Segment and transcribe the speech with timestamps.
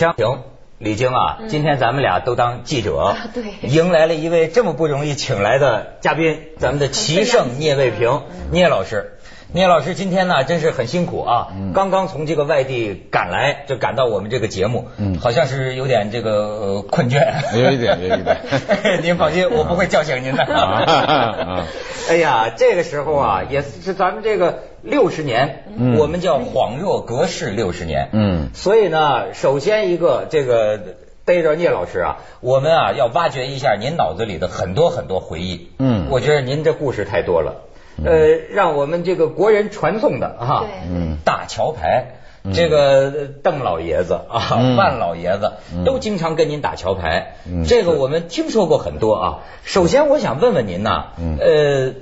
[0.00, 0.38] 枪平，
[0.78, 9.18] 李菁啊，今天咱们俩都当记者，对迎来了一位这么不容易请来的嘉宾，咱们的棋圣聂卫平聂老师。
[9.52, 11.48] 聂老师今天呢，真是很辛苦啊！
[11.74, 17.20] 刚刚从这个外地赶来，就赶到我们这个节目，嗯好像是有点这个呃困倦。
[17.58, 18.38] 有一点有一点
[19.02, 20.44] 您放心，我不会叫醒您的。
[20.44, 21.66] 啊
[22.08, 25.98] 哎呀，这个时候啊，也是咱们这个六十年，嗯。
[25.98, 28.08] 我们叫恍若隔世六十年。
[28.12, 28.50] 嗯。
[28.54, 30.78] 所以呢，首先一个这个
[31.24, 35.70] 逮着聂老师啊，我们啊要挖掘一下您脑子里的很多很多回忆。
[35.78, 36.06] 嗯。
[36.10, 37.62] 我觉得您这故事太多了，
[38.04, 40.68] 呃，让我们这个国人传颂的啊，对。
[40.90, 41.16] 嗯。
[41.24, 42.16] 大桥牌。
[42.54, 43.10] 这个
[43.42, 44.74] 邓老爷子啊，嗯。
[44.74, 45.52] 范老爷子
[45.84, 49.38] 都经常跟您打桥牌，嗯这个我们听说过很多啊。
[49.62, 51.36] 首先，我想问问您呐，嗯。
[51.38, 51.92] 呃，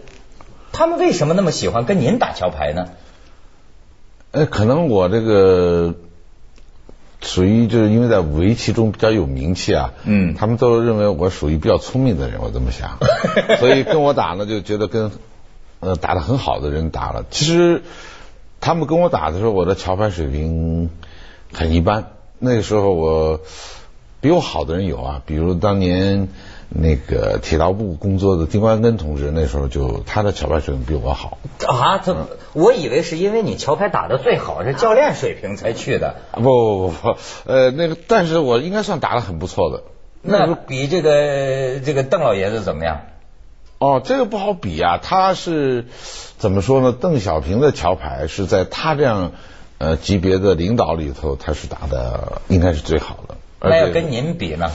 [0.79, 2.91] 他们为什么那么喜欢跟您打桥牌呢？
[4.31, 5.97] 呃，可能我这个
[7.21, 12.99] 属于就是因为在围棋中比较有名气啊，嗯他们都认为我属于比较聪明的人，我这么想，
[13.59, 15.11] 所以跟我打呢，就觉得跟
[15.81, 17.25] 呃打的很好的人打了。
[17.29, 17.83] 其实
[18.61, 20.91] 他们跟我打的时候，我的桥牌水平
[21.53, 22.12] 很一般。
[22.39, 23.41] 那个时候我
[24.21, 26.29] 比我好的人有啊，比如当年
[26.71, 31.39] 那个铁道部工作的丁关根同志，那时候就他的桥牌水平比我好。
[31.67, 32.15] 啊，他
[32.53, 36.17] 我以为是因为你桥牌打得最好，是教练水平才去的。
[36.35, 39.83] 不不不不，呃，那个，但是我应该算打得很不错的。
[40.21, 43.01] 那比这个这个邓老爷子怎么样？
[43.79, 45.87] 哦，这个不好比啊，他是
[46.37, 46.93] 怎么说呢？
[46.93, 49.33] 邓小平的桥牌是在他这样
[49.79, 53.37] 呃级别的领导里头，他是打的应该是最好的。
[53.61, 54.71] 那要跟您比呢？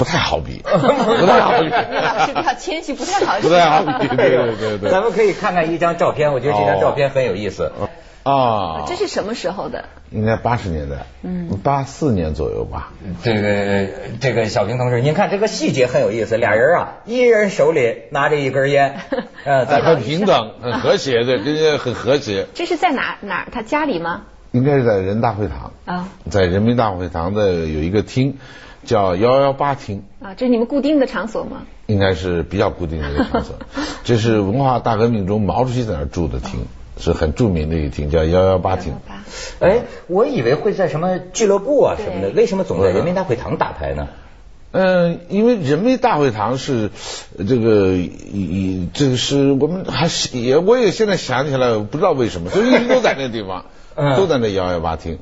[0.00, 3.42] 不太好比， 不太好比，聂老师比较谦虚，不太好比。
[3.42, 4.90] 不太好比，对对对 对。
[4.90, 7.70] 咱们可以看看一张照片，我觉得这张照片很有意思。
[8.22, 9.84] 啊，这是什么时候的？
[10.10, 12.92] 应该八十年代，嗯，八四年左右吧。
[13.22, 13.88] 这个
[14.22, 19.00] 这个小平同志，您看这个细节很有意思，俩人啊，一人手里拿着一根烟，
[19.44, 22.46] 呃，哎，咱很平等，很和谐的，跟人家很和谐。
[22.54, 23.48] 这是在哪哪儿？
[23.52, 24.22] 他家里吗？
[24.52, 28.38] 应该是在人大会堂，啊在人民大会堂的有一个厅，
[28.84, 30.04] 叫幺幺八厅。
[30.20, 31.62] 啊，这是你们固定的场所吗？
[31.86, 33.56] 应该是比较固定的一个场所。
[34.04, 36.66] 这是文化大革命中毛主席在那儿住的厅，
[36.98, 38.94] 是很著名的一个厅，叫幺幺八厅。
[39.60, 44.08] 哎，我以为会在什么俱乐部啊什么的，为什么总在人民大会堂打牌呢？
[44.72, 46.90] 嗯，因为人民大会堂是
[47.36, 53.64] 呃这个以这个是我们还是也我也现在想起来，不知道为什么，就一直都在那个地方，
[53.96, 55.18] 嗯都在那幺幺八厅。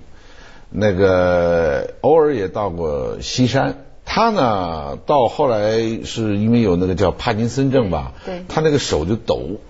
[0.70, 3.84] 那个偶尔也到过西山。
[4.10, 9.60] 他呢，到后来是因为有那个叫帕金森症吧，对他那个手就抖，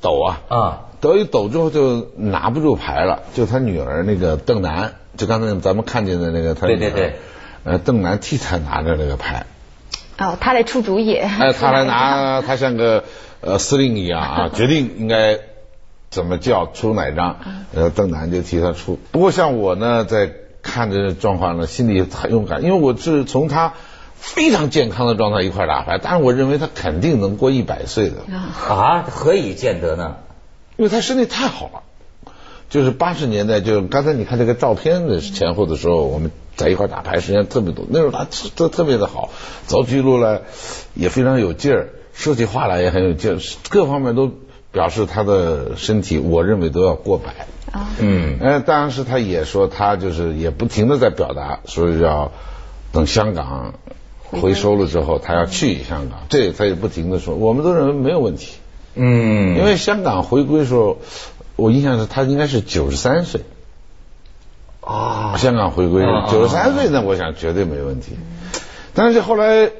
[0.00, 7.14] 抖啊，啊，抖一抖之后就拿不住牌了，就他女儿那个邓楠，就刚才咱们看见的那个他女儿，对对对，
[7.64, 9.46] 呃，邓楠替他拿着那个牌，
[10.18, 11.16] 哦，他来出主意。
[11.16, 13.02] 哎，他来拿，他像个
[13.40, 15.40] 呃司令一样啊，决定应该
[16.12, 17.38] 怎么叫出哪张，
[17.74, 19.00] 呃，邓楠就替他出。
[19.10, 20.30] 不过像我呢，在
[20.62, 23.72] 看着状况呢，心里很勇敢，因为我是从他
[24.14, 28.18] 非常健康的状态一块打牌，但是我认为他肯定能过一百岁的。
[28.68, 30.18] 啊，何以见得呢？
[30.76, 31.82] 因为他身体太好了。
[32.70, 37.84] 就是八十年代，就刚才你看这个照片的前后的时候，我们在一块打牌时间特别多。
[37.90, 38.24] 那时候他
[38.56, 39.28] 特特别的好，
[39.66, 40.40] 走起路来
[40.94, 44.32] 也非常有劲儿，说起话来也很有劲儿，各方面都
[44.72, 47.46] 表示他的身体，我认为都要过百。
[47.70, 52.32] 啊，嗯，呃，当时他也说，他就是也不停的在表达，说要
[52.92, 53.74] 等香港
[54.22, 58.56] 回收了之后，他要去香港，这他也不停的说，我们都认为没有问题。
[58.94, 60.98] 嗯，因为香港回归的时候，
[61.56, 63.40] 我印象是他应该是九十三岁，
[64.82, 68.18] 啊，香港回归啊九十三岁呢，我想绝对没问题。
[68.92, 69.70] 但是后来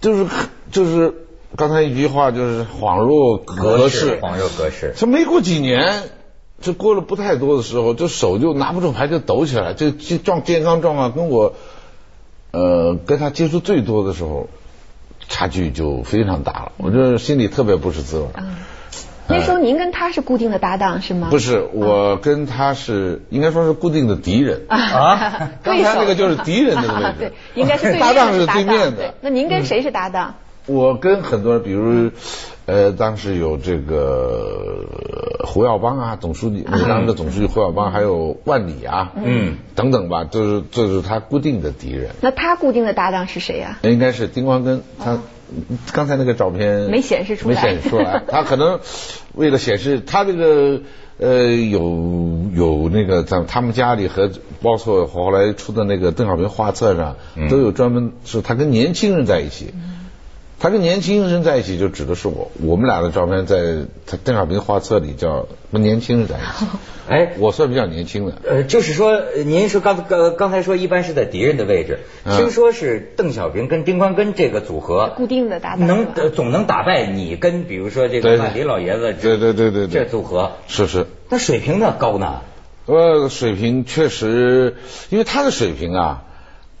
[0.00, 0.26] 就是
[0.72, 1.25] 就是
[1.56, 4.94] 刚才一句话就是恍若隔世，恍若隔世。
[4.96, 6.02] 这没过几年，
[6.60, 11.54] 这过了不太多的时候，这手就拿不住牌就抖起来，这这状健康状况跟我
[12.52, 14.48] 呃跟他接触最多的时候
[15.28, 18.26] 差距就非常大了，我这心里特别不是滋味。
[18.34, 18.56] 嗯，
[19.28, 21.28] 那时候您跟他是固定的搭档是吗？
[21.30, 24.62] 不是，我跟他是应该说是固定的敌人。
[24.68, 29.14] 啊， 刚才那个就是敌人的位置，对，应该是 搭档是对面的。
[29.20, 30.34] 那您跟谁是搭档？
[30.66, 32.10] 我跟很多人，比如
[32.66, 34.84] 呃，当时有这个
[35.40, 42.10] 呃胡耀邦啊，总书记，那个当时的总书记胡耀邦，还有万里啊，嗯，等等吧，就是这是他固定的敌人。
[42.20, 43.78] 那他固定的搭档是谁呀？
[43.82, 45.20] 应该是丁光根，他
[45.92, 48.22] 刚才那个照片没显示出来没显示出来。
[48.26, 48.80] 他可能
[49.34, 50.80] 为了显示他这个
[51.18, 54.28] 呃有有那个在他们家里和
[54.60, 59.72] 包括后来出的那个邓小平画册上嗯都有专门是他跟年轻人在一起。
[60.58, 62.50] 他跟年轻人在一起，就指的是我。
[62.62, 66.66] 我们俩的照片在他邓小平画册里叫跟年轻人在一起。
[67.08, 68.32] 哎，我算比较年轻的。
[68.44, 82.40] 呃，就是说，呃您说刚刚刚才说一般是在敌人的位置，嗯听说是邓小平跟丁宽根这个组合固定的搭档能呃总能打败你跟比如说这个万里老爷子这对对对对对这组合，是是，那水平呢高呢？
[82.86, 84.76] 呃，水平确实，
[85.10, 86.24] 因为他的水平啊，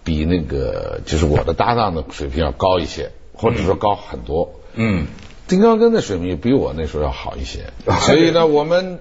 [0.02, 4.60] 比那个就是我的搭档的水平要高一些，或者说高很多。
[4.74, 5.06] 嗯，
[5.46, 7.66] 丁刚根的水平比我那时候要好一些，
[8.06, 9.00] 所以呢，我们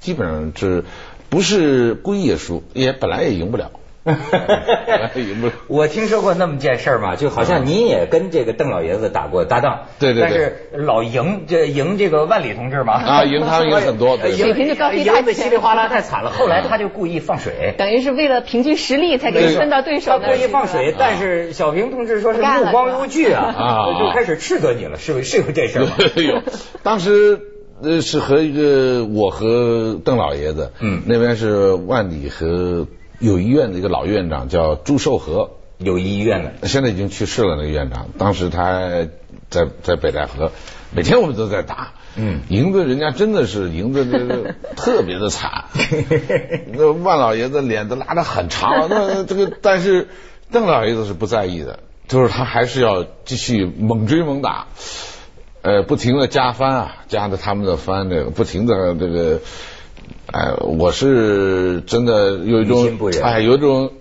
[0.00, 0.84] 基本上是
[1.28, 3.70] 不是故意也输，也本来也赢不了，
[5.16, 5.52] 赢不了。
[5.68, 10.30] 我听说过那么件事儿嘛，就好像您也跟这个邓老爷子打过搭档，对对对。
[10.30, 16.30] 但是老赢这赢这个万里同志嘛，啊赢他赢很多 对赢水平就高飞大赢的稀里哗啦太惨了。
[16.30, 23.98] 后来他就故意放水，等于是为了平均实力才给你分到对手他故意放水但是小平同志说是目光如炬啊，啊。
[23.98, 25.38] 就开始斥责你了，是不是？
[25.38, 25.92] 有这事儿吗？
[26.16, 26.42] 有，
[26.82, 27.40] 当时
[27.82, 31.02] 呃是和一个我和邓老爷子，嗯。
[31.06, 32.86] 那边是万里和
[33.24, 39.06] 友谊院的一个老院长叫朱寿和，友谊医院的，现在已经去世了那个院长，当时他
[39.50, 40.52] 在在北戴河，
[40.94, 42.42] 每天我们都在打，嗯。
[42.48, 45.64] 赢的人家真的是赢的这个特别的惨，
[46.72, 50.08] 那万老爷子脸都拉得很长，那这个但是
[50.52, 54.66] 邓老爷子是不在意的，就是他还是要继续猛追猛打，
[55.62, 59.40] 呃，不停的加番啊，加着他们的番，这个不停的这个，
[60.34, 63.92] 哎，我是真的有一种哎，有一种。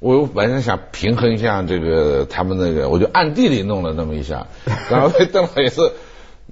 [0.00, 4.48] 我本身想平衡一下这个他们那个，我就暗地里弄了那么一下，
[4.90, 5.92] 然后被邓老爷子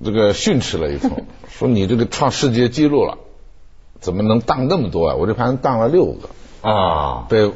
[0.04, 3.18] 这个训斥了一通， 说你这个创世界纪录了，
[3.98, 5.16] 怎么能当那么多啊？
[5.16, 6.28] 我这盘当了六个，
[6.68, 7.26] 啊。
[7.28, 7.50] 被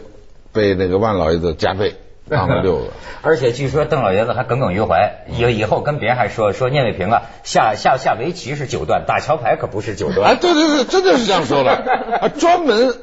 [0.53, 1.95] 被那个万老爷子加倍
[2.31, 2.87] 当了六个。
[3.23, 10.31] 而且据说邓老爷子还耿耿于怀，以以后跟别人还说说聂卫平啊，下下下围棋是九段，打桥牌可不是九段。
[10.31, 10.35] 哎。
[10.37, 11.73] 对对对，真的是这样说的，
[12.21, 12.95] 啊，专门。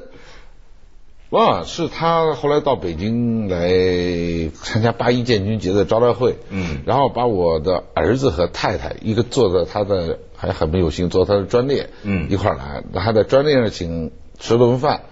[1.29, 15.03] 哇，是他后来到北京来参加八一建军节的招待会，嗯然后把我的儿子和太太一个坐在他的，还很没有心坐他的专列，嗯一块儿来，还在专列上请吃了顿饭，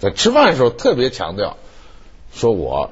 [0.00, 1.56] 在吃饭的时候特别强调，
[2.32, 2.90] 说我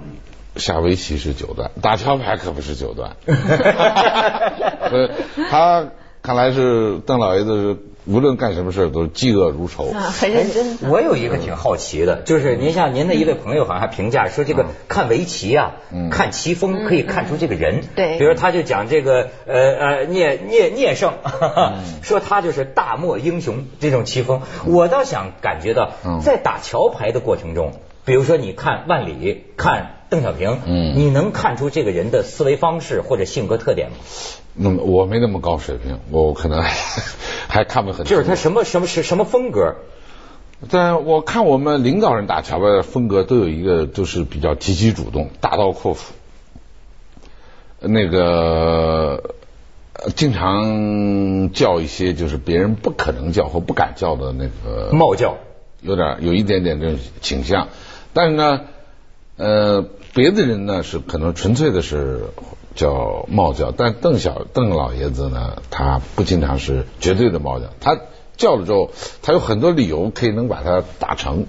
[0.59, 3.17] 下围棋是九段，打桥牌可不是九段。
[3.27, 5.11] 呃
[5.51, 5.89] 他
[6.23, 9.91] 看来是邓老爷子是无论干什么事儿都是嫉恶如仇。
[9.91, 10.79] 啊，很认真。
[10.91, 17.83] 我有一个挺好奇的，就是您像您的一位朋友好像还评价说，这个看围棋啊，嗯看棋风可以看出这个人。
[17.95, 21.13] 对比如他就讲这个呃呃聂聂聂胜，
[22.03, 24.41] 说他就是大漠英雄这种棋风。
[24.67, 27.73] 我倒想感觉到嗯，在打桥牌的过程中，
[28.07, 33.97] 比如说你看万里，看邓小平，嗯你能看出这个人的思维方式或者性格特点吗？
[34.55, 36.63] 那么我没那么高水平，我可能
[37.49, 38.05] 还看不很。
[38.07, 39.77] 就是他什么什么是什么风格？
[40.71, 46.15] 但我看我们领导人打桥牌的风格都有一个，就是比较积极主动、大刀阔斧，
[47.81, 49.23] 那个
[49.93, 55.37] 呃经常叫一些就是别人不可能叫或不敢叫的那个冒叫。
[55.81, 57.69] 有点有一点点这种倾向，
[58.13, 58.63] 但是呢，
[59.39, 62.25] 呃，别的人呢是可能纯粹的是
[62.75, 67.99] 叫冒叫，但邓小邓老爷子呢，他不经常是绝对的冒叫，他
[68.37, 68.91] 叫了之后，
[69.23, 71.47] 他有很多理由可以能把它打成，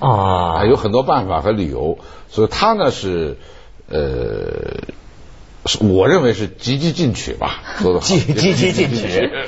[0.00, 3.36] 啊啊，有很多办法和理由，所以他呢是
[3.88, 4.94] 呃。
[5.66, 9.06] 是我认为是积极进取吧， 说的积积极进取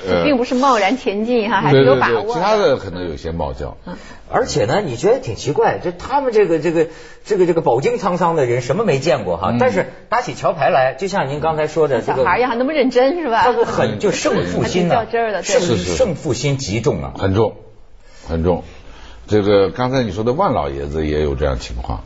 [0.08, 3.76] 呃并不是贸然前进哈，还是有把握其他的可能有些冒叫，
[4.30, 6.88] 而且呢，你觉得挺奇怪，就他们这个这个
[7.24, 9.50] 这个这个饱经沧桑的人，什么没见过哈？
[9.52, 13.42] 嗯但是打起桥牌来，就像您刚才说的，小孩一样那么认真是吧？
[13.44, 17.12] 他是很就胜负心呐、还挺较真儿的对胜是是胜负心极重啊。
[17.18, 17.56] 很重，
[18.28, 18.64] 很重。
[19.26, 22.04] 这个刚才你说的万老爷子也有这样情况，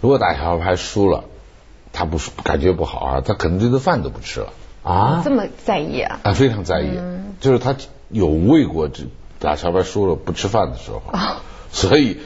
[0.00, 1.24] 如果打桥牌输了，
[1.96, 6.20] 他不输感觉不好啊，他可能这顿饭都不吃了，啊这么在意啊？
[6.24, 6.90] 啊非常在意，
[7.40, 7.74] 就是他
[8.10, 9.04] 有为过这
[9.38, 11.00] 打桥牌输了不吃饭的时候，
[11.70, 12.18] 所以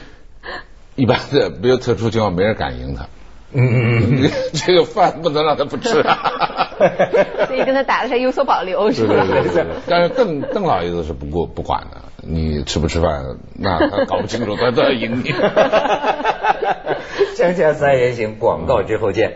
[0.95, 3.07] 一般的没有特殊情况，没人敢赢他。
[3.53, 6.71] 嗯嗯嗯 这个饭不能让他不吃、啊。
[7.47, 9.13] 所以跟他打的时候有所保留是吧？
[9.13, 15.33] 对对对对对，但是邓邓老爷子是不过不管的，你吃不吃饭，那他搞不清楚，他都要赢你。
[17.35, 19.35] 锵锵三人行，广告之后见。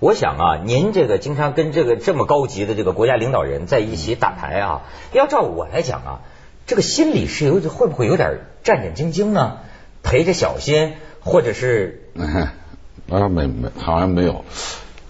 [0.00, 6.20] 我想啊，您这个经常跟这个这么高级的这个国家领导人在一起打牌啊，要照我来讲啊，
[6.66, 9.58] 这个心里是有会不会有点战战兢兢呢？
[10.02, 14.44] 陪着小心，或者是 啊没没好像没有，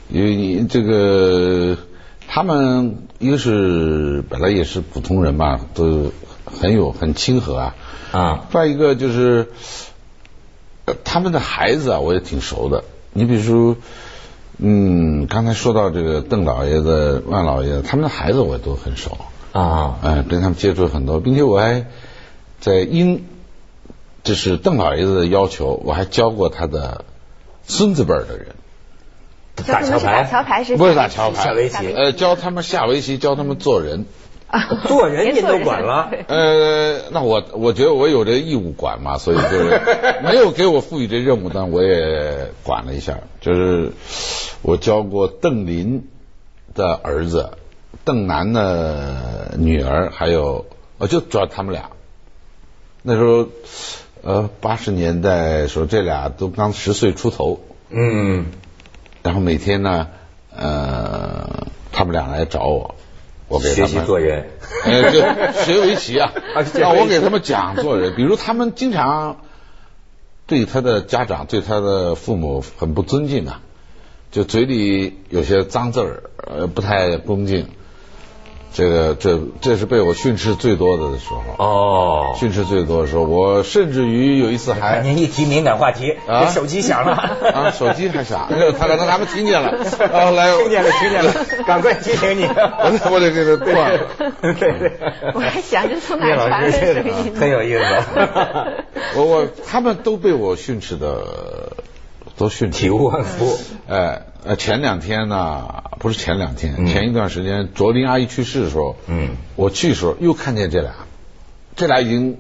[0.08, 1.76] 因为你这个
[2.26, 6.12] 他们一个是本来也是普通人嘛，都
[6.44, 7.74] 很有很亲和啊。
[8.10, 9.48] 啊，再一个就是
[10.86, 12.84] 呃他们的孩子啊，我也挺熟的。
[13.12, 13.76] 你比如说，
[14.58, 19.16] 嗯，刚才说到这个邓老爷子、万老爷子，他们的孩子我也都很熟。
[19.52, 19.98] 啊。
[20.02, 21.86] 嗯，跟他们接触很多，并且我还
[22.60, 23.26] 在因
[24.24, 27.04] 这是邓老爷子的要求，我还教过他的
[27.62, 28.48] 孙子辈儿的人，
[29.66, 31.92] 打桥牌，牌是不是打桥牌，下围棋。
[31.92, 34.06] 呃，教他们下围棋，教他们做人。
[34.86, 36.10] 做人您都管了。
[36.28, 39.80] 呃，那我我觉得我有这义务管嘛，所以就是
[40.24, 43.18] 没有给我赋予这任务，但我也管了一下。
[43.40, 43.92] 就是
[44.62, 46.08] 我教过邓林
[46.74, 47.50] 的儿子、
[48.04, 50.66] 邓楠的女儿，还有
[50.98, 51.90] 我，就主要他们俩。
[53.02, 53.48] 那时候
[54.22, 58.46] 呃，八十年代时候，这俩都刚十岁出头，嗯，
[59.22, 60.08] 然后每天呢，
[60.54, 62.96] 呃，他们俩来找我，
[63.48, 64.46] 我给他学们习做人。
[64.84, 65.20] 呃，就
[65.62, 66.62] 学围棋啊 啊
[66.92, 68.14] 我给他们讲做人。
[68.14, 69.38] 比如他们经常
[70.46, 73.60] 对他的家长、对他的父母很不尊敬啊，
[74.30, 77.68] 就嘴里有些脏字儿，呃，不太恭敬。
[78.72, 87.12] 这个这这是被我训斥最多的的时候，哦，训斥最多的时候，我甚至于有一次还您一提敏感话题，啊这手机响了。
[87.54, 88.48] 啊，手机还响，
[88.78, 89.70] 他可能他们听见了，
[90.12, 91.32] 啊来听见了，听见了，
[91.66, 92.44] 赶快提醒你。
[92.48, 94.00] 我得我得给他断了。
[94.42, 94.92] 对对，
[95.34, 97.82] 我还想着从哪聂老传师这个的声音很有意思。
[99.16, 101.72] 我我他们都被我训斥的
[102.38, 103.58] 都训斥体无完肤。
[103.88, 110.92] 哎呃，前两天呢，不是前两天，嗯前一段时间，卓林阿姨去世的时候，嗯，我去的时候又看见这俩，
[111.76, 112.38] 这俩已经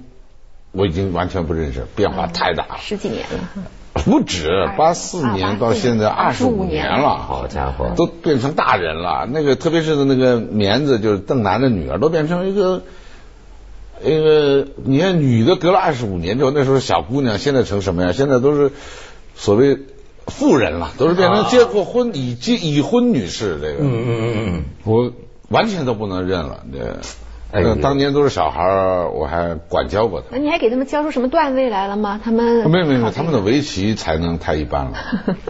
[0.72, 9.28] 我已经完全不认识，变化太大了，十几年了，不止八四啊年到现在二十五年年了，好家伙都变成大人了。
[9.30, 12.82] 那个特别是那个棉子，就是邓楠的女儿，都变成一个。
[14.00, 18.12] 那个，你看女的隔了二十五年之后，那时候小姑娘，现在成什么样？
[18.12, 18.70] 现在都是
[19.38, 19.78] 所谓
[20.26, 23.58] 妇人了，都是变成结过婚、已结已婚女士。
[23.62, 25.12] 这个，嗯嗯嗯嗯我
[25.48, 26.64] 完全都不能认了。
[26.72, 27.00] 这，
[27.50, 30.38] 呃当年都是小孩儿，我还管教过他们。
[30.38, 32.20] 那你还给他们教出什么段位来了吗？
[32.22, 34.98] 他们没有没有没有，他们的围棋才能太一般了，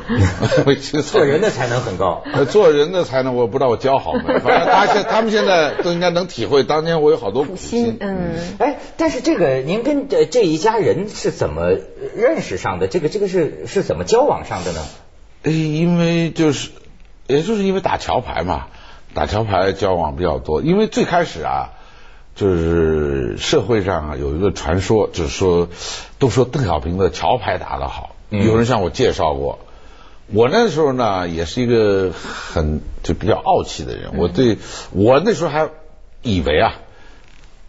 [0.67, 2.23] 围棋嗯，做人的才能很高。
[2.33, 11.71] 呃，做人的才能，我不知道我教好没， 反正他现他们现在都应该能体会，当年我有好多苦心，，嗯，哎，但是这个您跟这这一家人是怎么
[12.17, 12.87] 认识上的？
[12.87, 14.81] 这个这个是是怎么交往上的呢？
[15.43, 16.71] 哎，因为就是，
[17.27, 18.67] 也就是因为打桥牌嘛，
[19.15, 20.63] 打桥牌交往比较多。
[20.63, 21.71] 因为最开始啊，
[22.39, 25.69] 就是社会上啊有一个传说，就是说
[26.21, 29.59] 都说邓小平的桥牌打得好，嗯有人向我介绍过。
[30.29, 34.59] 我那时候呢，也是一个很就比较傲气的人，我对
[34.93, 35.69] 我那时候还
[36.23, 36.75] 以为啊，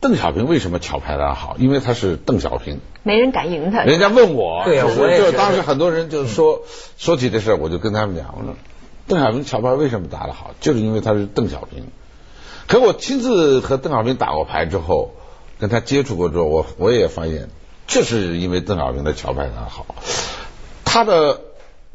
[0.01, 1.55] 邓小平为什么桥牌打得好？
[1.57, 2.79] 因为他是邓小平。
[3.01, 3.81] 没人敢赢他。
[3.81, 6.61] 人家问我，对啊我也是就当时很多人就说
[6.95, 8.53] 说起这事儿，我就跟他们讲，我说
[9.07, 11.87] 邓小平桥牌为什么打得好，就是因为他是邓小平。
[12.69, 15.11] 可我亲自和邓小平打过牌之后，
[15.59, 17.49] 跟他接触过之后，我我也发现，
[17.87, 19.87] 就是因为邓小平的桥牌打得好，
[20.85, 21.41] 他的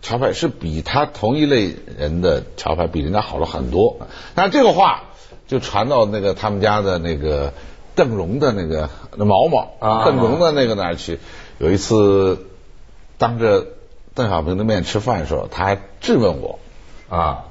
[0.02, 3.99] 桥牌是比他同一类人的桥牌比人家好了很多。
[4.35, 5.04] 但这个话
[5.47, 7.52] 就传到那个他们家的那个
[7.95, 11.21] 邓荣的那个那毛毛啊邓荣的那个那儿去。
[11.59, 12.47] 有一次
[13.16, 13.64] 当着
[14.14, 16.59] 邓小平的面吃饭的时候，他还质问我，
[17.09, 17.45] 啊，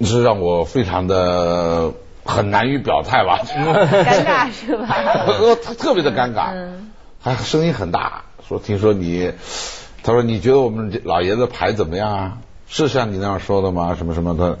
[0.00, 1.92] 是让我非常的
[2.28, 4.86] 很难于表态吧， 尴尬是吧？
[5.40, 9.32] 我他特别的尴尬，嗯还声音很大，说听说你，
[10.02, 12.38] 他说你觉得我们这老爷子牌怎么样啊？
[12.68, 13.94] 是像你那样说的吗？
[13.96, 14.58] 什么什么的，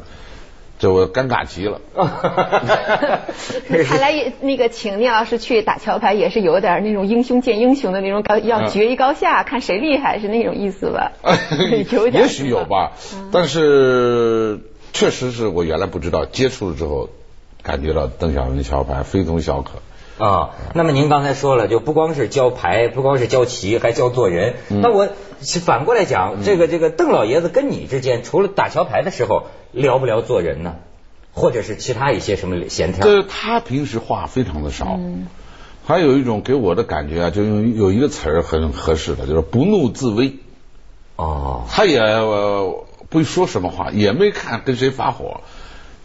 [0.78, 1.80] 这我尴尬极了。
[3.86, 11.12] 看来也那个请聂老师去打桥牌也是有点那种英雄见英雄的那种高，要嗯决一高下，看谁厉害是那种意思吧？
[11.92, 12.92] 有点也许有吧，
[13.30, 14.60] 但是
[14.94, 17.10] 确实是我原来不知道，接触了之后
[17.68, 19.72] 感觉到邓小平的桥牌非同小可。
[20.24, 24.54] 啊，那么您刚才说了，就不光是教牌，不光是教棋，还教做人。
[24.70, 25.08] 嗯那我
[25.64, 30.76] 反过来讲，这个这个邓老爷子跟你之间，除了打桥牌的时候，聊不聊做人呢？
[31.34, 34.98] 或者是其他一些什么闲天他平时话非常的少，
[35.86, 40.38] 还有一种给我的感觉啊，就用有一个词儿很合适的，就是不怒自威。
[41.16, 45.40] 哦，他也、呃不说什么话，也没看跟谁发火。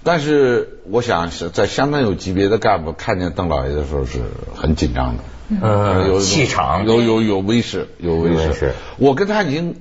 [0.04, 4.20] 但是我想是在相当有级别的干部看见邓老爷的时候是
[4.56, 5.24] 很紧张的，
[5.62, 8.74] 呃，有气场有有有威势，有威势势。
[8.98, 9.76] 我跟他已经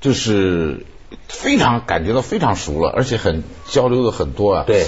[0.00, 0.86] 就是
[1.28, 4.64] 非常感觉到非常熟了，而且很交流的很多啊。
[4.66, 4.86] 对，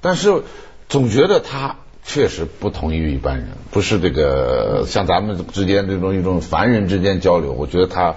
[0.00, 0.42] 但是
[0.88, 8.16] 总觉得他确实不同于一般人，不是这个像咱们之间这种一种凡人之间交流，我觉得他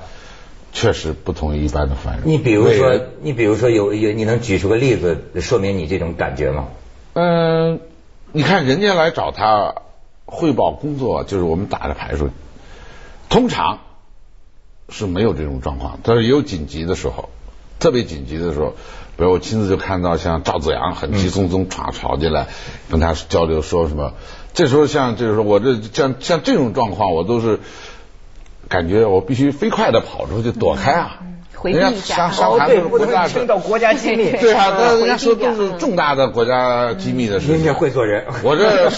[0.74, 2.24] 确实不同于一般的凡人。
[2.26, 6.68] 你比如说，你比如说有有，你能举出个例子说明你这种感觉吗？
[7.14, 7.80] 嗯，
[8.32, 9.76] 你看人家来找他
[10.26, 12.30] 汇报工作，就是我们打的牌说，
[13.30, 13.80] 通常
[14.90, 17.30] 是没有这种状况，但是也有紧急的时候，
[17.80, 18.74] 特别紧急的时候，
[19.16, 22.48] 比如我亲自就看到像赵子阳很急匆匆闯闯进来，
[22.90, 24.14] 跟他交流说什么，
[24.56, 27.60] 这时候像就是说我这像像这种状况，我都是
[28.74, 31.20] 感觉我必须飞快的跑出去躲开啊，
[31.56, 34.32] 回避人家一下上上台的时候不国家听到国家机密。
[34.42, 37.56] 对啊，那人家说都是重大的国家机密的事情。
[37.58, 38.90] 人家会做人， 我这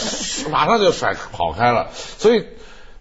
[0.50, 1.88] 马上就甩跑开了。
[1.94, 2.46] 所以，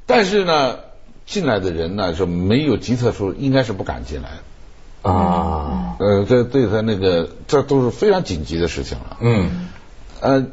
[0.05, 0.81] 但是呢，
[1.27, 5.09] 进来的人呢就没有急特殊，应该是不敢进来的。
[5.09, 9.19] 啊，呃，这对他那个，这都是非常紧急的事情了。
[9.21, 9.69] 嗯
[10.21, 10.47] 呃，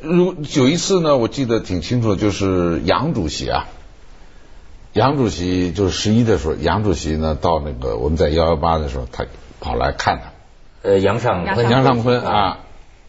[0.00, 3.68] 如有一次呢，我记得挺清楚，就是杨主席啊，
[4.92, 9.24] 杨主席就是十一的时候，杨主席呢到那个我们在幺幺八的时候，他
[9.60, 10.32] 跑来看他。
[10.82, 12.58] 呃，杨尚昆，杨尚昆啊，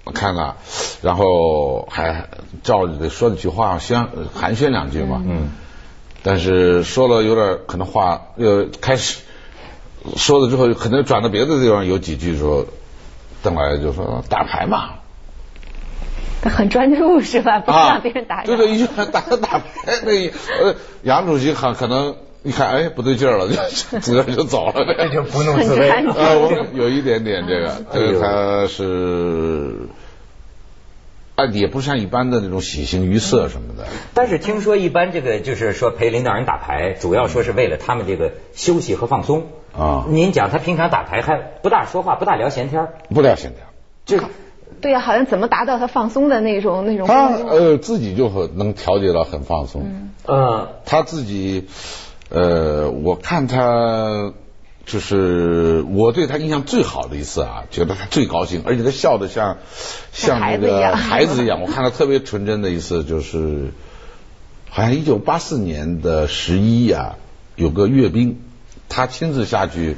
[0.04, 0.58] 我看了，
[1.02, 2.28] 然后还
[2.64, 5.24] 照着说了句话，宣寒暄两句嘛。
[5.26, 5.50] 嗯，
[6.22, 9.22] 但是说了有点可能话又开始
[10.18, 12.66] 说了之后，可能转到别的地方有几句时候，
[13.42, 15.01] 邓老爷就说打牌嘛。
[16.42, 17.60] 他很专注是吧？
[17.60, 18.46] 不让别人打扰。
[18.46, 19.62] 对对，一句打打牌，
[20.04, 20.12] 那
[20.64, 24.74] 呃，杨主席很可能一看，哎，不对劲儿了，就自个儿就走了。
[24.74, 25.92] 这就不弄自威。
[25.92, 29.88] 很专呃，我有一点点这个，这个他是，
[31.36, 33.86] 啊，也不像一般的那种喜形于色什么的。
[34.16, 43.64] 但是听说一般这个就是说陪领导人打牌，主要说是为了他们这个休息和放松啊您讲他平常打牌还不大说话，不大聊闲天儿不聊闲天，
[44.06, 44.18] 这
[44.82, 49.84] 对呀、好像怎么达到他放松的那种那种他呃自己就很能调节到很放松。
[50.28, 51.68] 嗯他自己，
[52.30, 54.34] 呃，我看他
[54.86, 59.58] 就是我对他印象最好的一次啊，觉得他最高兴，而且他笑的像
[60.12, 61.62] 像那个孩子一样孩子一样。
[61.62, 63.72] 我看他特别纯真的一次，就是
[64.70, 67.16] 好像一九八四年的十一呀，
[67.56, 68.42] 有个阅兵，
[68.90, 69.96] 他亲自下去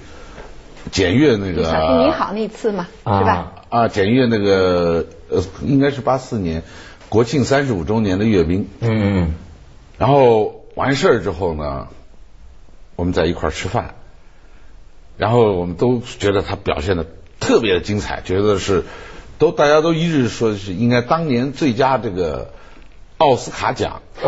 [0.91, 1.62] 检阅那个
[2.06, 3.52] 你好那次嘛，啊是吧？
[3.69, 6.63] 啊，检阅那个呃，应该是八四年
[7.10, 8.67] 国庆三十五周年的阅兵。
[8.82, 9.34] 嗯
[9.98, 11.88] 然后完事儿之后呢，
[12.96, 13.96] 我们在一块儿吃饭，
[15.17, 17.06] 然后我们都觉得他表现的
[17.39, 18.84] 特别的精彩，觉得是
[19.38, 22.52] 都大家都一致说是应该当年最佳这个
[23.17, 24.02] 奥斯卡奖。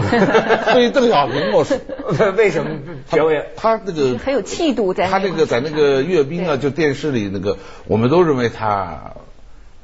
[0.71, 1.78] 所以邓小平我说
[2.19, 2.71] 嗯，为什么
[3.12, 3.48] 表演？
[3.56, 9.13] 他那个很有气度在他那个在那个阅兵啊，就电视里那个，我们都认为他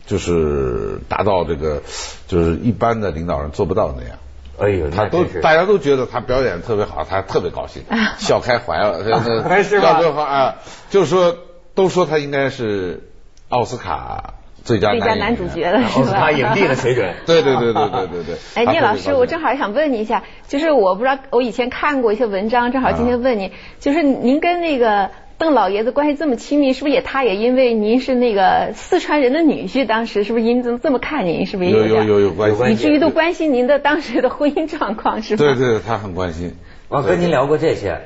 [0.06, 1.82] 就是达到这个，
[2.28, 4.18] 就是一般的领导人做不到那样。
[4.60, 7.84] 哎呦，他都大家都觉得他表演特别好，他特别高兴，
[8.18, 9.02] 笑开怀了。
[9.06, 9.12] 这
[9.48, 10.56] 这 是吧要多好啊！
[10.90, 11.38] 就是说，
[11.74, 13.10] 都说他应该是
[13.50, 16.20] 奥斯卡最佳最佳男主角了是吧？
[16.20, 17.14] 他影帝的水准。
[17.26, 18.36] 对对对对对对对。
[18.56, 35.44] 哎，聂老师，我正好想问你一下，就是我不知道我以前看过一些文章，正好今天问你，就是您跟那个邓老爷子关系这么亲密，是不是也他也因为您是那个四川人的女婿，当时是不是因这么这么看您，是不是也有有有有关系，以至于都关心您的当时的婚姻状况，是吧？
[35.44, 36.56] 对对，他很关心。
[36.90, 38.00] 我跟您聊过这些，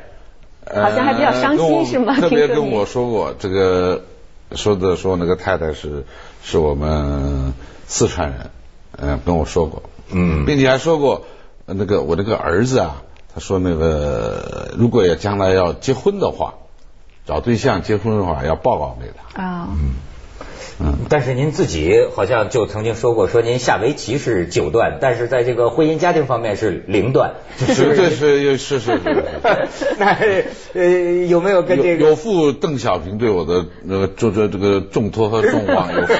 [0.73, 4.03] 好像还比较伤心呃是吗特别跟我说过这个，
[4.51, 6.05] 说的说那个太太是
[6.43, 7.53] 是我们
[7.87, 8.49] 四川人，
[8.97, 10.45] 嗯、跟我说过，嗯。
[10.45, 11.25] 并且还说过
[11.65, 13.01] 呃那个我这个儿子啊，
[13.33, 16.55] 他说那个如果要将来要结婚的话，
[17.25, 19.41] 找对象结婚的话要报告给他。
[19.41, 19.69] 啊，
[21.09, 28.99] 但是您自己好像就曾经说过，说您下围棋是九段，但是在这个婚姻家庭方面是零段，是这是是是是。
[29.97, 30.17] 那
[30.73, 30.83] 呃
[31.27, 36.13] 有没有跟这个有有负邓小平对我的那个这这这个重托和重望，有负。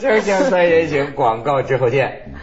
[0.00, 2.33] 锵锵三人行，广告之后见。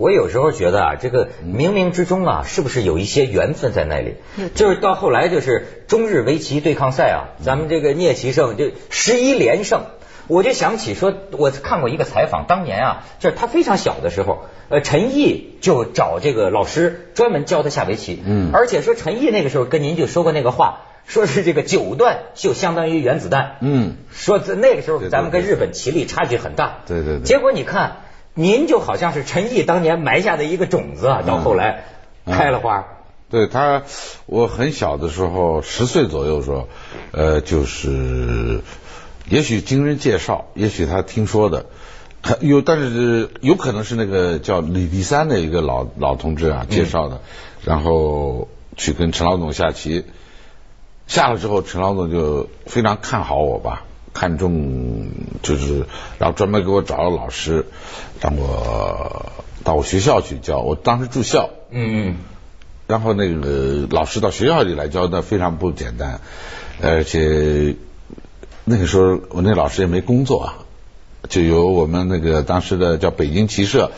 [0.00, 4.14] 我有时候觉得啊，这个冥冥之中啊，是不是有一些缘分在那里？
[4.54, 9.82] 就是到后来就是中日围棋对抗赛啊，咱们这个聂棋圣就十一连胜，
[10.26, 27.98] 我就想起说，我看过一个采访，当年啊，就是他非常小的时候，呃，陈毅就找这个老师专门教他下围棋，嗯，而且说陈毅那个时候跟您就说过那个话，说是这个九段就相当于原子弹，嗯，说在那个时候咱们跟日本棋力差距很大，对对对，结果你看，
[28.40, 31.84] 您就好像是陈毅当年埋下的一个种子啊，到后来
[32.24, 32.86] 开了花。
[33.28, 33.82] 对他，
[34.24, 36.66] 我很小的时候，十岁左右时候，
[37.12, 38.62] 呃，就是，
[39.28, 41.66] 也许经人介绍，也许他听说的，
[42.40, 47.20] 有，但是有可能是那个叫李立三的一个老老同志啊介绍的，
[47.62, 50.06] 然后去跟陈老总下棋，
[51.06, 55.08] 下了之后，陈老总就非常看好我吧，看中
[55.42, 55.86] 就是，
[56.18, 57.66] 然后专门给我找了老师，
[58.20, 59.32] 让我
[59.64, 62.16] 到我学校去教，我当时住校，嗯嗯。
[62.86, 66.20] 然后那个老师到学校里来教，那非常不简单，
[66.82, 67.76] 而且
[68.64, 70.54] 那个时候我那老师也没工作啊，
[71.28, 73.92] 就由我们那个当时的叫北京骑社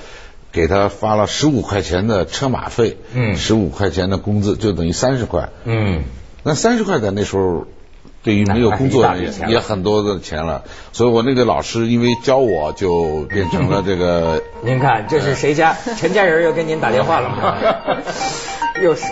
[0.52, 6.02] 给他发了十五块钱的车马费，嗯，十五块钱的工资就等于三十块，嗯，
[6.42, 7.66] 那三十块在那时候
[8.22, 17.56] 对于没有工作的人也很多的钱了，所以我那个老师因为教我就变成了这个， 您看这是谁家陈家人又给您打电话了吗？
[18.82, 19.06] 又是，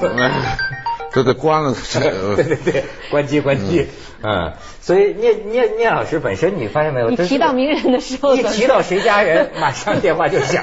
[1.13, 1.75] 这得关了。
[2.37, 3.87] 对对对，关机关机。
[4.23, 7.11] 嗯，所以聂聂聂老师本身，你发现没有？
[7.11, 10.63] 你提到名人的时候，一提到谁家人，马上电话就响。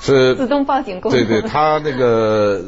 [0.00, 1.26] 是自动报警功能。
[1.26, 2.60] 对对，他那个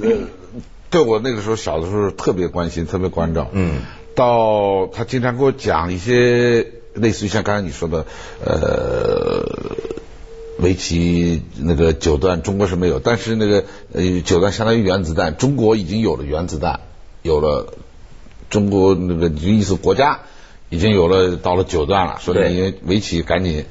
[0.90, 3.48] 对我那个时候小的时候特别关心，特别关照。
[3.52, 3.82] 嗯。
[4.14, 8.06] 到他经常给我讲一些类似于像刚才你说的，
[8.44, 9.44] 呃。
[10.60, 16.80] 围棋那个九段中国是没有，但是那个呃九段相当于原子弹，中国已经有了原子弹，
[17.22, 17.74] 有了
[18.50, 20.18] 中国那个意思国家。
[20.70, 23.64] 已经有了到了九段了，所以因为围棋赶紧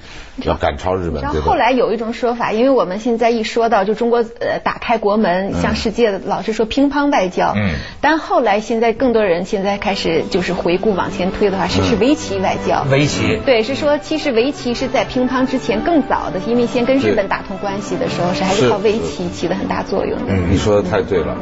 [0.44, 1.22] 要赶超日本。
[1.22, 7.54] 然后后来有一种说法，因为我们现在一说到就中国呃打开国门向世界，老是说乒乓外交。
[7.56, 7.70] 嗯。
[8.02, 12.84] 但后来现在更多人现在开始就是回顾往前推的话，是是围棋外交。
[12.90, 13.40] 围棋。
[13.46, 20.18] 对，是说其实围棋是在乒乓之前更早的，因为先跟日本打通关系的时候是还是靠围棋起的很大作用。
[20.28, 21.38] 嗯，你说的太对了。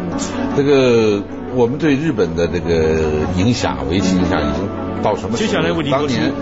[0.58, 3.00] 这个我们对日本的这个
[3.38, 4.85] 影响，围棋影响已经。
[5.06, 5.54] 到什么时候？
[5.91, 6.34] 当年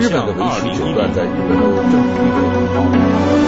[0.00, 3.47] 日本的围棋九段在日本的政治地位很高。